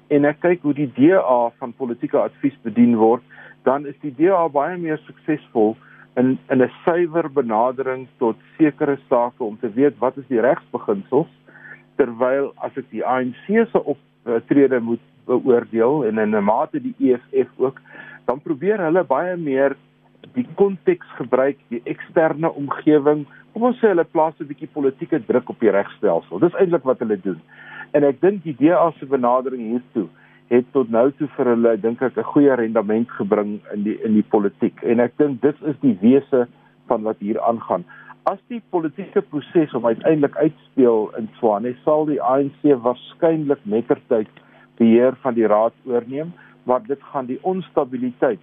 [0.08, 3.22] en ek kyk hoe die DA van politieke advies bedien word
[3.68, 5.76] dan is die DA baie meer suksesvol
[6.20, 11.32] in in 'n suiwer benadering tot sekere sake om te weet wat is die regsbeginsels
[11.96, 17.52] terwyl as ek die ANC se optrede moet beoordeel en in 'n mate die EFF
[17.56, 17.80] ook
[18.28, 19.76] dan probeer hulle baie meer
[20.34, 23.24] die konteks gebruik, die eksterne omgewing.
[23.52, 26.38] Kom ons sê hulle plaas 'n bietjie politieke druk op die regstelsel.
[26.38, 27.40] Dis eintlik wat hulle doen.
[27.92, 30.08] En ek dink die DA se benadering hiertoe
[30.48, 34.14] het tot nou toe vir hulle dink ek 'n goeie rendement gebring in die in
[34.14, 34.82] die politiek.
[34.82, 36.48] En ek dink dit is die wese
[36.86, 37.84] van wat hier aangaan.
[38.24, 44.28] As die politieke proses om uiteindelik uitspeel in Swane, sal die ANC waarskynlik mettertyd
[44.78, 48.42] beheer van die raad oorneem, maar dit gaan die onstabiliteit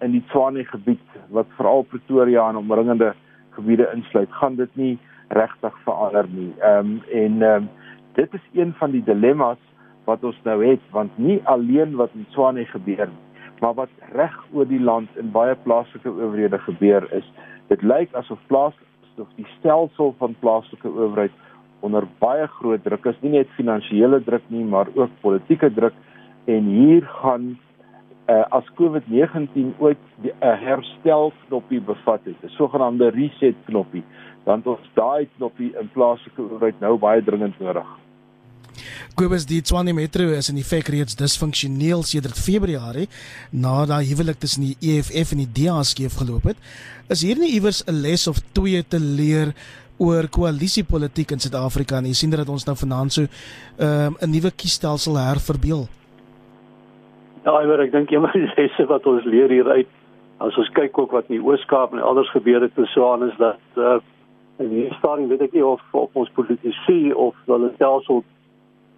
[0.00, 3.12] in die Tshwane gebied wat veral Pretoria en omringende
[3.56, 6.52] gebiede insluit, gaan dit nie regtig verander nie.
[6.58, 7.68] Ehm um, en ehm um,
[8.14, 9.60] dit is een van die dilemma's
[10.04, 14.36] wat ons nou het want nie alleen wat in Tshwane gebeur nie, maar wat reg
[14.52, 17.26] oor die land in baie plaaslike owerhede gebeur is.
[17.68, 18.74] Dit lyk asof plaas
[19.20, 21.32] of die stelsel van plaaslike owerheid
[21.80, 25.94] onder baie groot druk is, nie net finansiële druk nie, maar ook politieke druk
[26.50, 27.58] en hier gaan
[28.30, 34.04] uh, as COVID-19 ooit 'n uh, herstel knoppie bevat het, 'n sogenaamde reset knoppie,
[34.44, 37.86] dan ons daai knoppie in plaaslike owerheid nou baie dringend nodig.
[39.18, 43.08] Kobus die Tshwane Metro is in effek reeds disfunksioneel sedert Februarie
[43.50, 46.56] nadat die huwelik tussen die EFF en die DA skeef geloop het.
[47.08, 49.52] Is hier nie iewers 'n les of twee te leer
[50.00, 52.14] oor koalisiepolitiek in Suid-Afrika nie?
[52.14, 55.86] Jy sien dat ons nou vanaand so ehm, 'n um, nuwe kiesstelsel herverbeel.
[57.44, 59.88] Ja, Iwer, ek dink een van die lesse wat ons leer hieruit,
[60.38, 63.36] as ons kyk ook wat in die Oos-Kaap en elders gebeur het, so aan is
[63.38, 64.00] dat uh
[64.60, 68.20] in die stadium weet ek nie of op ons politici of hulle stelsel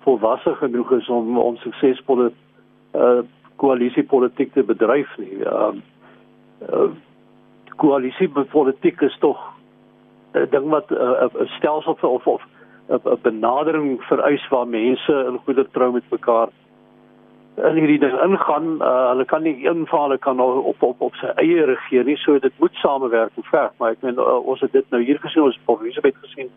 [0.02, 2.32] volwasse genoeg is om om suksesvolle
[2.98, 3.22] uh
[3.62, 5.38] koalisiepolitiek te bedryf nie.
[5.46, 5.70] Uh,
[6.66, 6.90] uh
[7.78, 9.51] koalisiepolitiek is tog
[10.32, 12.42] ding wat 'n uh, stelsel of of
[12.88, 16.48] 'n benadering vereis waar mense in goeie trou met mekaar
[17.56, 18.76] in hierdie ding ingaan.
[18.80, 22.04] Uh, hulle kan nie een van hulle kan nou op op op sy eie regeer
[22.04, 22.16] nie.
[22.16, 25.18] So dit moet samewerk en ver, maar ek meen uh, ons het dit nou hier
[25.20, 25.58] gesien, ons
[26.02, 26.48] het gesien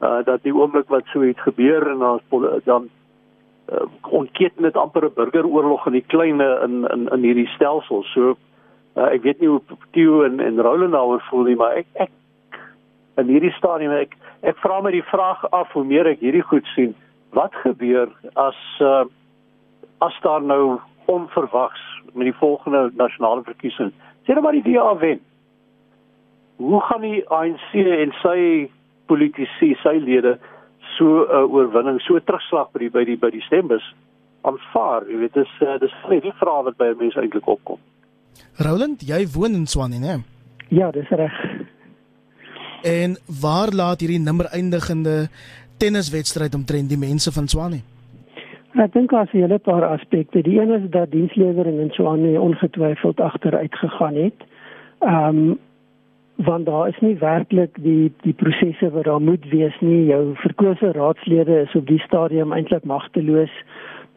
[0.00, 2.20] uh, dat die oomblik wat so iets gebeur en dan
[2.64, 2.88] dan
[3.72, 8.02] uh, ontketen dit amper 'n burgeroorlog in die klein in in in hierdie stelsel.
[8.02, 8.36] So
[8.96, 9.60] uh, ek weet nie hoe
[9.92, 12.10] Theo en en Roland daaroor voel nie, maar ek ek
[13.20, 16.66] in hierdie stadium ek ek vra my die vraag af hoe meer ek hierdie goed
[16.74, 16.94] sien,
[17.36, 19.04] wat gebeur as uh,
[20.00, 20.78] as daar nou
[21.10, 23.92] onverwags met die volgende nasionale verkiesing.
[24.24, 25.20] Sê nou maar die DA wen.
[26.56, 28.40] Hoe gaan die ANC en sy
[29.10, 30.38] politici, sy lede
[30.96, 33.84] so 'n uh, oorwinning, so terugslag by die by die by die stembus
[34.42, 35.08] aanvaar?
[35.08, 37.78] Jy weet dis uh, dis net die vraag wat by mense eintlik opkom.
[38.58, 40.20] Roland, jy woon in Swanie, né?
[40.68, 41.34] Ja, dis reg.
[42.82, 45.28] En waar laat hierdie nimmer eindigende
[45.76, 47.82] tenniswedstryd omtrent die mense van Swanie?
[48.78, 50.42] Ek dink daar's 'n hele paar aspekte.
[50.42, 54.38] Die een is dat dienslewering in Swanie ongetwyfeld agteruit gegaan het.
[54.98, 55.58] Ehm um,
[56.34, 60.04] want daar is nie werklik die die prosesse wat daar moet wees nie.
[60.04, 63.50] Jou verkose raadslede is op die stadium eintlik magteloos.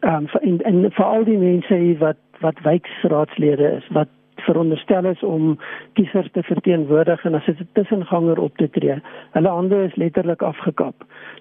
[0.00, 4.08] Ehm um, en, en vir al die mense wat wat wijkraadslede is wat
[4.44, 5.58] veronderstel is om
[5.98, 9.00] kiesers te verteenwoordig en as 'n tussenganger op te tree.
[9.32, 10.94] Hulle hande is letterlik afgekap.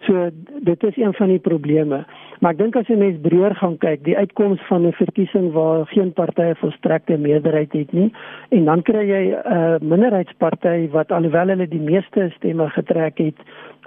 [0.06, 2.06] So dit is een van die probleme.
[2.40, 5.86] Maar ek dink as jy mens breër gaan kyk, die uitkoms van 'n verkiesing waar
[5.86, 8.12] geen partye volstrekte meerderheid het nie
[8.50, 13.40] en dan kry jy 'n uh, minderheidsparty wat alhoewel hulle die meeste stemme getrek het,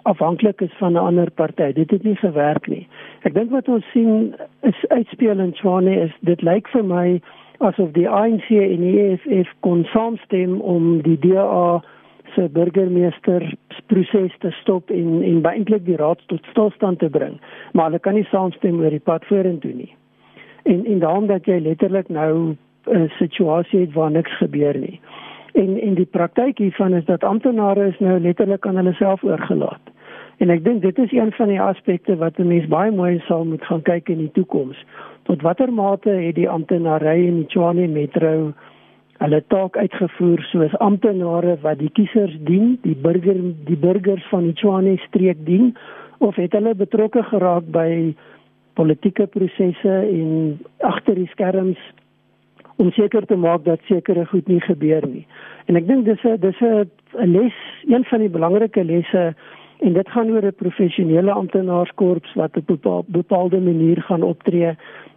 [0.02, 1.72] afhanklik is van 'n ander party.
[1.72, 2.88] Dit het nie gewerk nie.
[3.22, 7.20] Ek dink wat ons sien is uitspeel in Tshwane is dit lyk vir my
[7.58, 11.82] asof die ANC en die EFF kon saamstem om die DA
[12.34, 13.54] se burgemeester
[13.86, 17.40] proses te stop en en eintlik die raad tot stilstand te bring.
[17.72, 19.92] Maar hulle kan nie saamstem oor die pad vorentoe nie.
[20.64, 25.00] En en daarom dat jy letterlik nou 'n situasie het waar niks gebeur nie.
[25.52, 29.80] En en die praktyk hiervan is dat amptenare is nou letterlik aan hulle self oorgelaat.
[30.36, 33.44] En ek dink dit is een van die aspekte wat 'n mens baie mooi sal
[33.44, 34.84] moet gaan kyk in die toekoms.
[35.26, 38.52] Tot watter mate het die amptenare in die Tshwane Metro
[39.18, 44.54] hulle taak uitgevoer soos amptenare wat die kiesers dien, die burger die burgers van die
[44.54, 45.72] Tshwane streek dien
[46.22, 48.14] of het hulle betrokke geraak by
[48.78, 51.80] politieke prosesse en agter die skerms
[52.76, 55.24] om seker te maak dat sekere goed nie gebeur nie.
[55.66, 57.56] En ek dink dis 'n dis 'n les,
[57.88, 59.34] een van die belangrike lesse
[59.80, 64.76] en dit gaan oor 'n professionele amptenaarskorps wat op 'n bepaalde manier gaan optree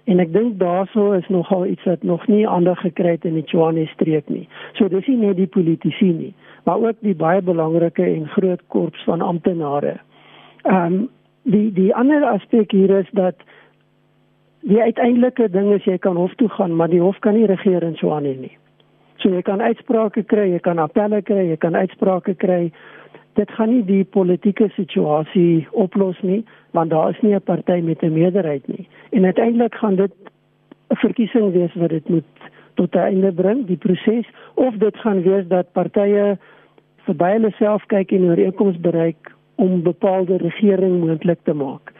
[0.09, 3.45] en ek dink daaroor is nogal iets wat nog nie ander gekry het in die
[3.45, 4.47] Tshwane streek nie.
[4.77, 6.33] So dis nie net die politici nie,
[6.65, 9.99] maar ook die baie belangrike en groot korps van amptenare.
[10.65, 11.07] Ehm um,
[11.49, 13.35] die die ander aspek hier is dat
[14.61, 17.83] die uiteindelike ding is jy kan hof toe gaan, maar die hof kan nie regeer
[17.83, 18.57] in Tshwane nie.
[19.17, 22.71] So jy kan uitsprake kry, jy kan appelle kry, jy kan uitsprake kry
[23.39, 28.03] dit gaan nie die politieke situasie oplos nie want daar is nie 'n party met
[28.03, 30.11] 'n meerderheid nie en uiteindelik gaan dit
[30.89, 32.31] 'n verkiesing wees wat dit moet
[32.73, 36.37] tot 'n einde bring die proses of dit gaan wees dat partye
[36.95, 41.93] verby hulle self kyk en ooreenkomste bereik om bepaalde regering moontlik te maak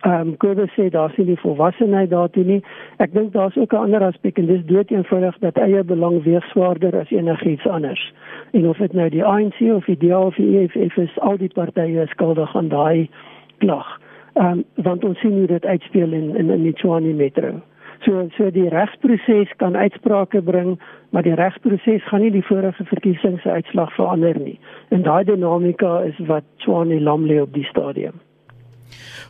[0.00, 2.60] ehm um, Kobus sê daar sien die volwassenheid daartoe nie.
[3.04, 6.44] Ek dink daar's ook 'n ander aspek en dis dood eenvoudig dat eie belang weeg
[6.44, 8.12] swaarder as enigiets anders.
[8.52, 11.52] En of dit nou die ANC of die DA of die EFF is, al die
[11.52, 13.10] partye is skuldig aan daai
[13.58, 14.00] klag.
[14.34, 17.60] Ehm um, want ons sien hoe dit uitspeel in in, in die Tshwane Metro.
[18.04, 20.78] So so die regsproses kan uitsprake bring,
[21.10, 24.58] maar die regsproses gaan nie die vorige verkiesings se uitslag verander nie.
[24.88, 28.20] En daai dinamika is wat Tshwane lam lê op die stadium.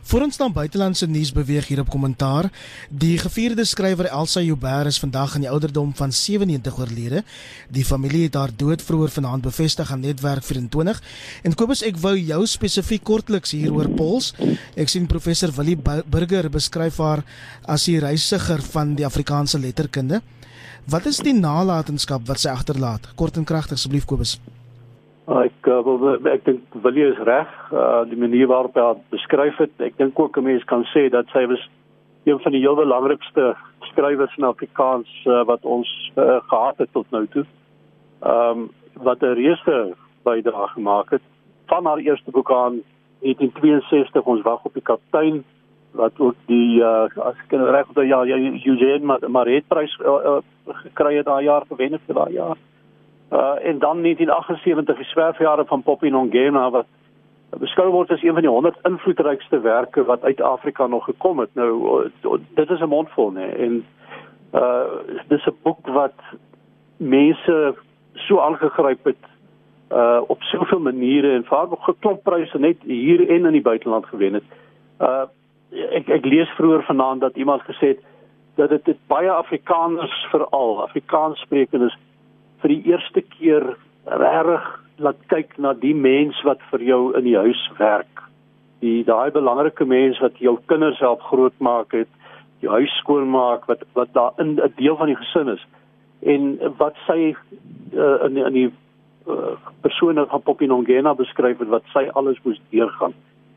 [0.01, 2.49] Voor ons dan buitelandse nuus beweeg hier op kommentaar.
[2.89, 7.23] Die gevierde skrywer Elsa Joubert is vandag in die ouderdom van 97 oorlede.
[7.69, 11.01] Die familie het haar dood vroeër vanaand bevestig aan Netwerk 24.
[11.43, 14.33] En Kobus, ek wou jou spesifiek kortliks hieroor pols.
[14.75, 17.25] Ek sien professor Willie Burger beskryf haar
[17.63, 20.21] as die reisiger van die Afrikaanse letterkunde.
[20.89, 23.11] Wat is die nalatenskap wat sy agterlaat?
[23.15, 24.39] Kort en kragtig asseblief Kobus.
[25.31, 29.71] Ek uh, ek dink Willie is reg, uh, die manier waarop hy beskryf het.
[29.79, 31.63] Ek dink ook 'n mens kan sê dat sy was
[32.25, 33.55] een van die heel belangrikste
[33.91, 37.45] skrywers in Afrikaans uh, wat ons uh, gehad het tot nou toe.
[38.21, 41.21] Ehm um, wat 'n reuse bydrae gemaak het
[41.67, 42.81] van haar eerste boek aan
[43.19, 45.43] 1962 ons wag op die kaptein
[45.91, 50.19] wat ook die uh, as ek nou reg onthou ja, ja Eugene Maret prys uh,
[50.25, 50.41] uh,
[50.83, 52.57] gekry het daai jaar gewen het vir daai jaar.
[53.31, 56.85] Uh en dan 1978 die swerfjare van Poppy Nongema wat
[57.59, 61.49] beskou word as een van die 100 invloedrykste werke wat uit Afrika nog gekom het.
[61.53, 62.09] Nou
[62.53, 63.85] dit is 'n mondvol nê en
[64.53, 64.83] uh
[65.27, 66.19] dis 'n boek wat
[66.97, 67.75] mense
[68.13, 69.23] so aangegryp het
[69.91, 74.05] uh op soveel maniere en vaar nog geklop pryse net hier en in die buiteland
[74.05, 74.43] gewen het.
[74.99, 75.23] Uh
[75.71, 77.99] ek ek lees vroeër vanaand dat iemand gesê het
[78.55, 81.97] dat dit, baie Afrikaners veral Afrikaanssprekendes
[82.61, 84.67] vir die eerste keer regtig
[85.01, 88.21] laat kyk na die mens wat vir jou in die huis werk.
[88.81, 92.09] Die daai belangrike mens wat jou kinders help grootmaak het,
[92.61, 95.65] jou huis skoonmaak wat wat daar in 'n deel van die gesin is.
[96.21, 97.35] En wat sy
[97.93, 98.71] uh, in in die
[99.27, 103.13] uh, persone van Popinongena beskryf het wat sy alles moes deurgaan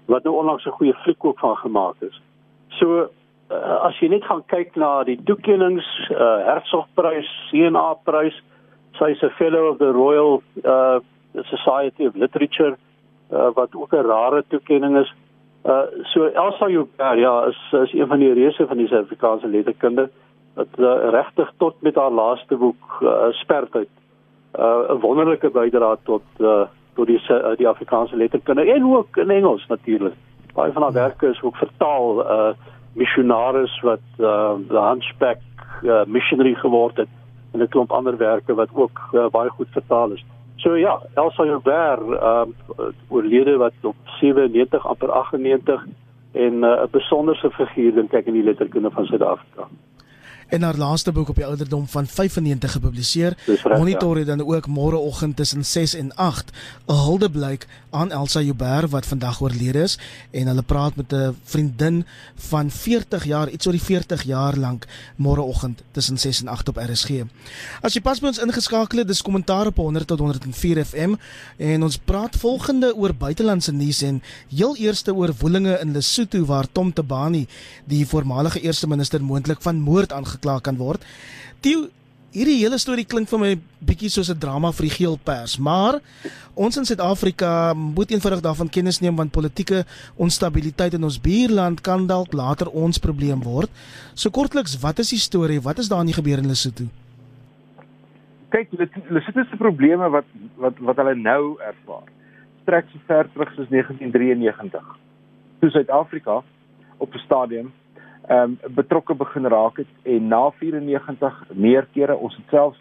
[0.07, 2.21] wat nou onlangs 'n goeie fliek ook van gemaak is.
[2.69, 3.09] So
[3.51, 8.43] uh, as jy net gaan kyk na die toekennings, uh, Hertzogprys, CNA prys,
[8.98, 11.00] sy's 'n fellow of the Royal uh,
[11.42, 12.76] Society of Literature
[13.33, 15.14] uh, wat ook 'n rare toekenning is.
[15.64, 20.11] Uh so Elsa Joubert ja is is een van die reuse van die Suid-Afrikaanse letterkunde
[20.54, 23.88] wat uh, regtig tot met haar laaste boek uh, sperd uit.
[24.59, 29.30] Uh 'n wonderlike bydrae tot uh tot die uh, die Afrikaanse letterkunde en ook in
[29.30, 30.14] Engels natuurlik.
[30.54, 32.52] Baie van haar werke is ook vertaal uh
[32.92, 35.38] missionaris wat uh the Hunchback
[35.83, 37.09] uh, missionary geword het
[37.55, 40.25] en 'n klomp ander werke wat ook uh, baie goed vertaal is.
[40.57, 45.87] So ja, Elsa Joubert, ehm uh, oorlede wat op 97 amper 98
[46.33, 49.69] en 'n uh, besonderse figuur dink ek in die letterkunde van Suid-Afrika
[50.55, 53.35] en haar laaste boek op die ouderdom van 95 gepubliseer.
[53.64, 56.53] Monitor het dan ook môreoggend tussen 6 en 8
[56.87, 59.99] 'n huldeblyk aan Elsa Joubert wat vandag oorlede is
[60.31, 64.87] en hulle praat met 'n vriendin van 40 jaar, iets oor die 40 jaar lank
[65.17, 67.11] môreoggend tussen 6 en 8 op RSG.
[67.81, 71.14] As jy pas by ons ingeskakel het, dis kommentaar op 100 tot 104 FM
[71.57, 76.67] en ons praat volgende oor buitelandse nuus en heel eerste oor woelinge in Lesotho waar
[76.73, 77.47] Tom Tabani,
[77.85, 81.02] die voormalige eerste minister moontlik van moord aange aangekla kan word.
[81.62, 81.76] Die
[82.35, 86.00] hierdie hele storie klink vir my bietjie soos 'n drama vir die geel pers, maar
[86.57, 89.85] ons in Suid-Afrika moet eenvoudig daarvan kennis neem want politieke
[90.18, 93.70] onstabiliteit in ons buurland kan dalk later ons probleem word.
[94.14, 95.61] So kortliks, wat is die storie?
[95.61, 96.87] Wat is daar aan die gebeur in Lesotho?
[98.50, 98.68] Kyk,
[99.11, 100.26] Lesotho se probleme wat
[100.59, 102.11] wat wat hulle nou ervaar,
[102.62, 104.83] strek so ver terug soos 1993.
[105.61, 106.42] Toe Suid-Afrika
[106.98, 107.72] op 'n stadium
[108.29, 112.81] ehm um, betrokke begin raak het en na 94 meer kere ons het selfs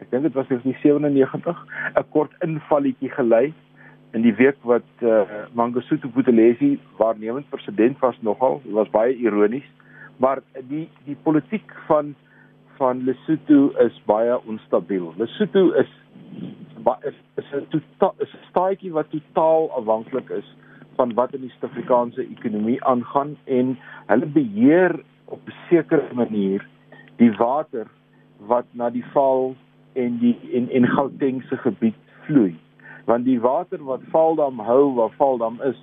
[0.00, 3.52] ek dink dit was in 97 'n kort invalletjie gelei
[4.12, 5.22] in die week wat uh,
[5.52, 9.68] Mangosuthu Buthelezi waarnemend president was nogal was baie ironies
[10.18, 12.14] maar die die politiek van
[12.78, 15.12] van Lesotho is baie onstabiel.
[15.18, 15.90] Lesotho is
[17.02, 20.48] is is 'n totaal is 'n staatjie wat totaal afhanklik is
[20.98, 23.76] van wat in die Suid-Afrikaanse ekonomie aangaan en
[24.10, 26.66] hulle beheer op 'n sekere manier
[27.16, 27.86] die water
[28.50, 29.54] wat na die val
[29.92, 32.54] en die en en Gautengse gebied vloei.
[33.04, 35.78] Want die water wat Valdam hou, waar Valdam is,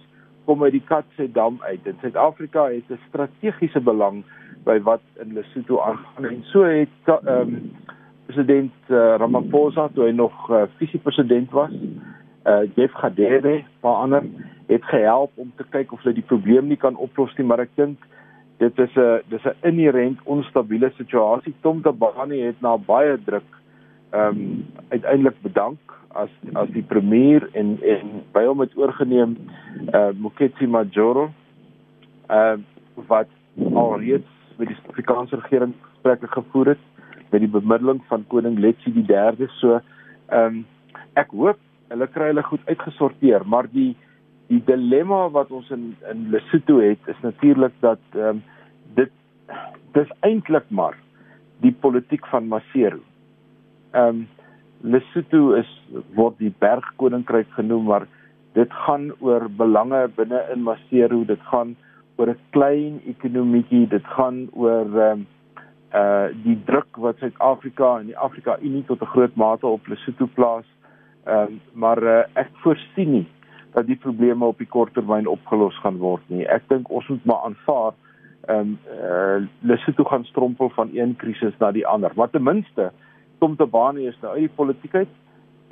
[0.45, 1.87] kom uit die Katse-dam uit.
[1.87, 4.23] En Suid-Afrika het 'n strategiese belang
[4.63, 6.25] by wat in Lesotho aangaan.
[6.25, 7.71] En so het ehm um,
[8.25, 11.71] president uh, Ramaphosa toe hy nog uh, visiepresident was,
[12.45, 14.23] uh Jeff Gadebe, paar ander
[14.67, 17.73] het gehelp om te kyk of hulle die probleem nie kan oplos nie, maar ek
[17.75, 18.05] dink
[18.57, 21.53] dit is 'n dis 'n inherent onstabiele situasie.
[21.61, 23.49] Tom Tabani het na baie druk
[24.11, 25.79] ehm um, uiteindelik bedank
[26.15, 29.35] as as die premier en en by hom het oorgeneem
[29.93, 31.31] uh, Moketsi Majoro
[32.27, 33.27] ehm uh, wat
[33.73, 36.83] alreeds met die Suid-Afrikaanse regering gesprekke gevoer het
[37.29, 39.79] met die bemiddeling van koning Letsie die 3de so
[40.29, 40.65] ehm um,
[41.13, 43.95] ek hoop hulle kry hulle goed uitgesorteer maar die
[44.47, 48.43] die dilemma wat ons in in Lesotho het is natuurlik dat ehm um,
[48.99, 49.11] dit
[49.97, 50.97] dis eintlik maar
[51.63, 52.99] die politiek van Masero.
[53.91, 54.27] Ehm um,
[54.81, 55.69] Lesotho is
[56.13, 58.07] word die bergkoninkryk genoem maar
[58.53, 61.75] dit gaan oor belange binne in Masero, dit gaan
[62.17, 65.27] oor 'n klein ekonomietjie, dit gaan oor ehm um,
[65.95, 70.27] uh die druk wat Suid-Afrika en die Afrika Unie tot 'n groot mate op Lesotho
[70.33, 70.65] plaas.
[71.25, 73.27] Ehm um, maar uh, ek voorsien nie
[73.73, 76.45] dat die probleme op die kort termyn opgelos gaan word nie.
[76.45, 77.95] Ek dink ons moet maar aanvaar
[78.45, 82.13] ehm um, uh, Lesotho gaan strompel van een krisis na die ander.
[82.15, 82.91] Maar ten minste
[83.39, 85.17] Tom Tabane is nou uit die politiek uit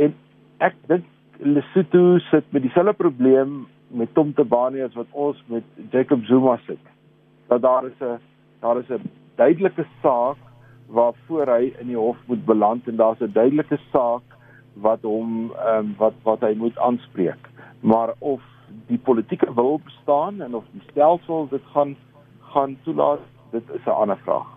[0.01, 0.17] en
[0.57, 1.05] ek dink
[1.37, 6.81] Lesotho sit met dieselfde probleem met Tom Tabane as wat ons met Jacob Zuma sit.
[7.47, 8.17] Dat daar is 'n
[8.59, 10.37] daar is 'n duidelike saak
[10.87, 14.32] waarvoor hy in die hof moet beland en daar's 'n duidelike saak
[14.73, 17.51] wat hom ehm um, wat wat hy moet aanspreek
[17.83, 18.41] maar of
[18.87, 21.95] die politieke wil bestaan en of die stelsel dit gaan
[22.53, 23.19] gaan toelaat,
[23.51, 24.49] dit is 'n ander vraag.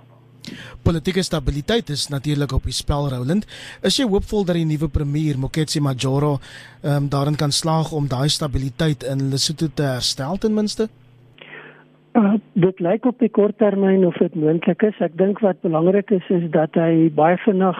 [0.83, 3.47] Politieke stabiliteit is natuurlik op die spel Roland.
[3.83, 6.39] Is jy hoopvol dat die nuwe premier Moketsi Majoro
[6.83, 10.89] ehm um, daarin kan slaag om daai stabiliteit in Lesotho te herstel ten minste?
[12.12, 14.99] Uh, dit lyk op die kort termyn of dit moontlik is.
[14.99, 17.77] Ek dink wat belangrik is is dat hy baie vinnig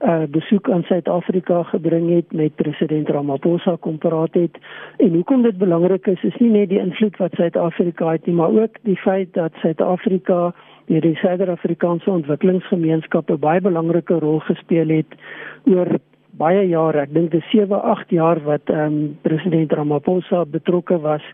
[0.00, 4.58] uh, besoek aan Suid-Afrika gebring het met president Ramaphosa kom praat het.
[4.96, 8.50] En hoekom dit belangrik is, is nie net die invloed wat Suid-Afrika het nie, maar
[8.50, 10.54] ook die feit dat Suid-Afrika
[10.88, 15.14] deur die Suider-Afrikaanse Ontwikkelingsgemeenskap 'n baie belangrike rol gespeel het
[15.64, 15.98] oor
[16.38, 20.98] baie jare, ek dink dit is 7, 8 jaar wat ehm um, president Ramaphosa betrokke
[21.02, 21.24] was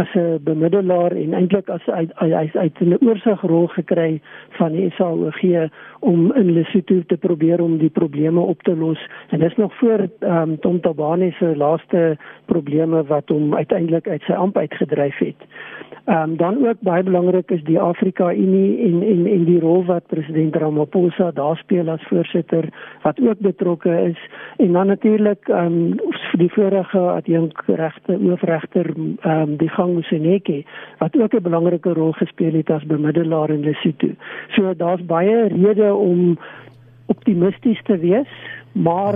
[0.00, 4.20] as 'n bemiddelaar en eintlik as hy hy uit 'n oorsigrol gekry
[4.58, 8.98] van die SAOG om in Lesotho te probeer om die probleme op te los.
[9.30, 14.22] En dis nog voor ehm um, Tom Tabane se laaste probleme wat hom uiteindelik uit
[14.22, 15.40] sy amp uitgedryf het.
[16.08, 19.84] Ehm um, dan ook baie belangrik is die Afrika Unie en en en die rol
[19.84, 22.68] wat president Ramaphosa daar speel as voorsitter
[23.02, 24.18] wat ook betrokke is
[24.56, 25.94] en dan natuurlik ehm um,
[26.32, 28.86] die vorige adjunkregte hoofregter
[29.20, 30.64] ehm um, die gang Moseneke
[30.98, 34.08] wat ook 'n belangrike rol gespeel het as bemiddelaar in Lesotho.
[34.48, 36.38] So daar's baie redes om
[37.06, 38.28] optimisties te wees,
[38.72, 39.14] maar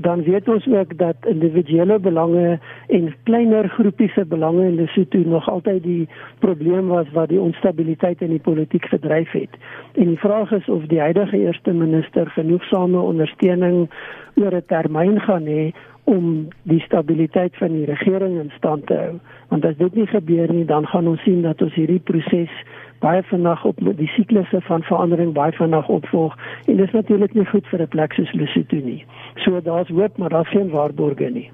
[0.00, 5.48] dan weet ons ook dat individuele belange en kleiner groepies se belange in Lesotho nog
[5.50, 9.56] altyd die probleem was wat die onstabiliteit in die politiek gedryf het.
[9.94, 13.90] En die vraag is of die huidige eerste minister genoegsame ondersteuning
[14.34, 15.72] oor 'n termyn gaan hê
[16.04, 19.18] om die stabiliteit van die regering in stand te hou.
[19.48, 22.50] Want as dit nie gebeur nie, dan gaan ons sien dat ons hierdie proses
[23.00, 26.36] baie vinnig op die siklusse van verandering baie vinnig opvolg
[26.66, 29.04] en dit is natuurlik nie goed vir 'n plek soos Lesotho nie.
[29.44, 31.50] So daar's hoop, maar daar's geen waarborge nie.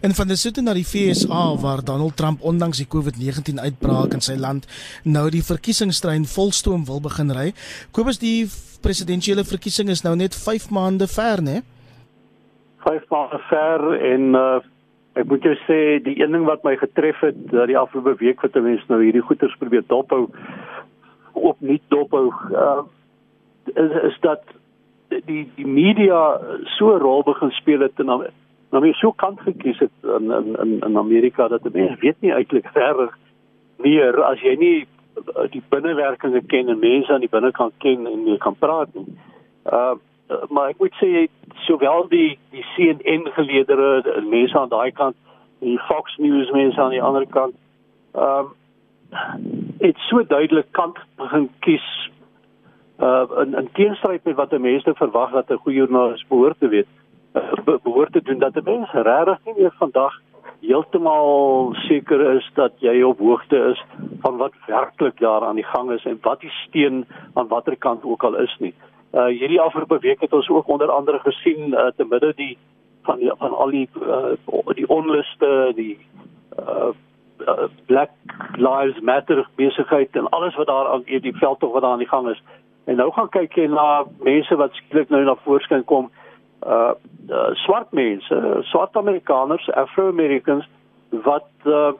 [0.00, 4.20] En van die soete na die FSA waar Donald Trump ondanks die COVID-19 uitbraak in
[4.20, 4.66] sy land
[5.02, 7.52] nou die verkiesingsstryd volstoom wil begin ry.
[7.90, 8.46] Kobus die
[8.80, 11.62] presidentsiële verkiesing is nou net 5 maande ver, né?
[12.84, 14.74] 5 maande ver en uh
[15.16, 18.42] ek moet jou sê die een ding wat my getref het dat die afgelope week
[18.44, 20.26] wat mense nou hierdie goeters probeer dophou
[21.32, 22.82] op nie dophou uh
[23.66, 24.42] is, is dat
[25.26, 26.38] die die media
[26.76, 28.06] so 'n rol begin speel het en
[28.70, 32.68] nou weer so kant gekies het in in in Amerika dat mense weet nie eintlik
[32.74, 33.16] reg
[33.76, 34.86] meer as jy nie
[35.16, 39.06] uh, die binnewerkinge ken en mense aan die binnekant ken en jy kan praat nie.
[39.64, 39.96] Uh
[40.48, 41.26] maar ek moet sê
[41.66, 45.16] sowel die die CNN geleedere mense aan daai kant
[45.64, 47.54] die Fox News mense aan die ander kant
[48.14, 48.54] ehm um,
[49.78, 51.86] dit so duidelik kant begin kies
[52.98, 56.88] uh in in teenstryd met wat mense verwag dat 'n goeie joernalis behoort te weet
[57.34, 60.20] uh, behoort te doen dat 'n mens regtig nie meer vandag
[60.60, 63.84] heeltemal seker is dat jy op hoogte is
[64.20, 68.04] van wat werklik daar aan die gang is en wat die steen aan watter kant
[68.04, 68.74] ook al is nie.
[68.74, 72.58] Uh hierdie afgelope week het ons ook onder andere gesien uh, te midde die
[73.02, 74.34] van die, van al die uh,
[74.74, 75.98] die onluste, die
[76.58, 76.92] uh,
[77.46, 78.10] uh Black
[78.56, 82.28] Lives Matter besigheid en alles wat daar aan die veldtog wat daar aan die gang
[82.28, 82.42] is.
[82.84, 86.10] En nou gaan kyk jy na mense wat skielik nou na voorskyn kom
[86.66, 86.92] uh,
[87.30, 88.40] uh swart mense,
[88.72, 90.68] swart Amerikaners, Afro-Americans
[91.10, 91.92] wat uh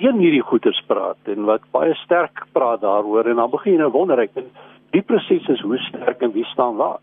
[0.00, 3.90] teen hierdie goeters praat en wat baie sterk praat daaroor en dan begin jy nou
[3.92, 4.48] wonder ek en
[4.90, 7.00] die presies is hoe sterk en wie staan waar.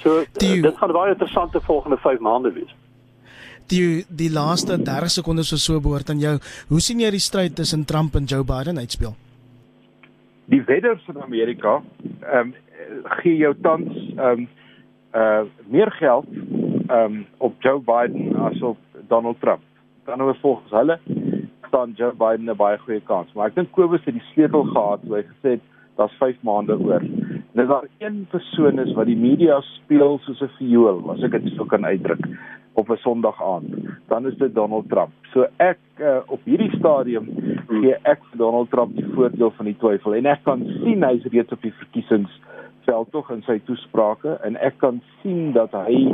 [0.00, 2.72] So uh, die, dit gaan baie interessante volgende 5 maande wees.
[3.70, 6.38] Die die laaste 30 sekondes of so behoort aan jou.
[6.68, 9.14] Hoe sien jy die stryd tussen Trump en Joe Biden uitspeel?
[10.50, 11.80] Die wedders in Amerika
[12.20, 12.54] ehm um,
[13.22, 14.48] gee jou tans ehm um,
[15.14, 18.78] uh meer geld ehm um, op Joe Biden as op
[19.08, 19.62] Donald Trump.
[20.04, 20.98] Dan nou volgens hulle
[21.68, 25.00] staan Joe Biden 'n baie goeie kans, maar ek dink Kobus het die sleutel gehad
[25.04, 25.60] toe hy gesê het
[25.96, 27.02] daar's 5 maande oor.
[27.52, 31.30] En as daar een persoon is wat die media speel soos 'n viool, as ek
[31.30, 32.26] dit sou kan uitdruk,
[32.72, 33.74] op 'n Sondag aand,
[34.08, 35.12] dan is dit Donald Trump.
[35.32, 37.28] So ek uh, op hierdie stadium
[37.68, 41.52] gee ek Donald Trump die voordeel van die twyfel en ek kan sien hy's reeds
[41.52, 46.12] op die verkiesingsveld tog in sy toesprake en ek kan sien dat hy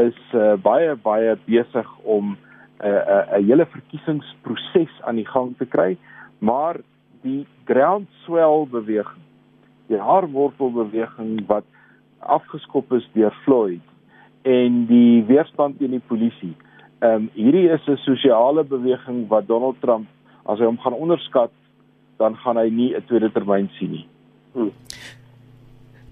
[0.00, 5.54] is uh, baie baie besig om 'n uh, 'n uh, hele verkiesingsproses aan die gang
[5.58, 5.96] te kry,
[6.38, 6.76] maar
[7.22, 9.22] die groundswell beweging,
[9.86, 11.64] die haarwortel beweging wat
[12.18, 13.82] afgeskop is deur Floyd
[14.42, 16.54] en die weerstand teen die polisie.
[17.02, 20.06] Ehm um, hierdie is 'n sosiale beweging wat Donald Trump
[20.46, 21.50] as hy hom gaan onderskat,
[22.18, 24.06] dan gaan hy nie 'n tweede termyn sien nie.
[24.52, 24.72] Hmm.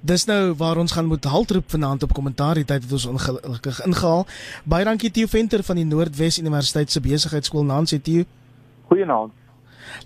[0.01, 3.85] Dis nou waar ons gaan moet haltroep vanaand op kommentaar die tyd het ons ongelukkig
[3.87, 4.25] ingehaal.
[4.65, 8.25] Baie dankie Theo Venter van die Noordwes Universiteit se besigheidskool Nancy Theo.
[8.89, 9.33] Goeienaand.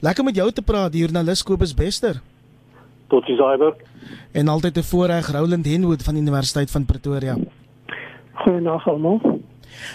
[0.00, 2.20] Lekker met jou te praat, die joernalis Kobus Bester.
[3.08, 3.74] Tot die cyber.
[4.32, 7.36] En altyd 'n voorreg Roland Henwood van die Universiteit van Pretoria.
[8.34, 9.20] Goeienaand almal.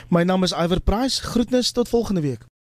[0.09, 1.21] My naam is Iver Price.
[1.23, 2.48] Groetnis tot volgende week.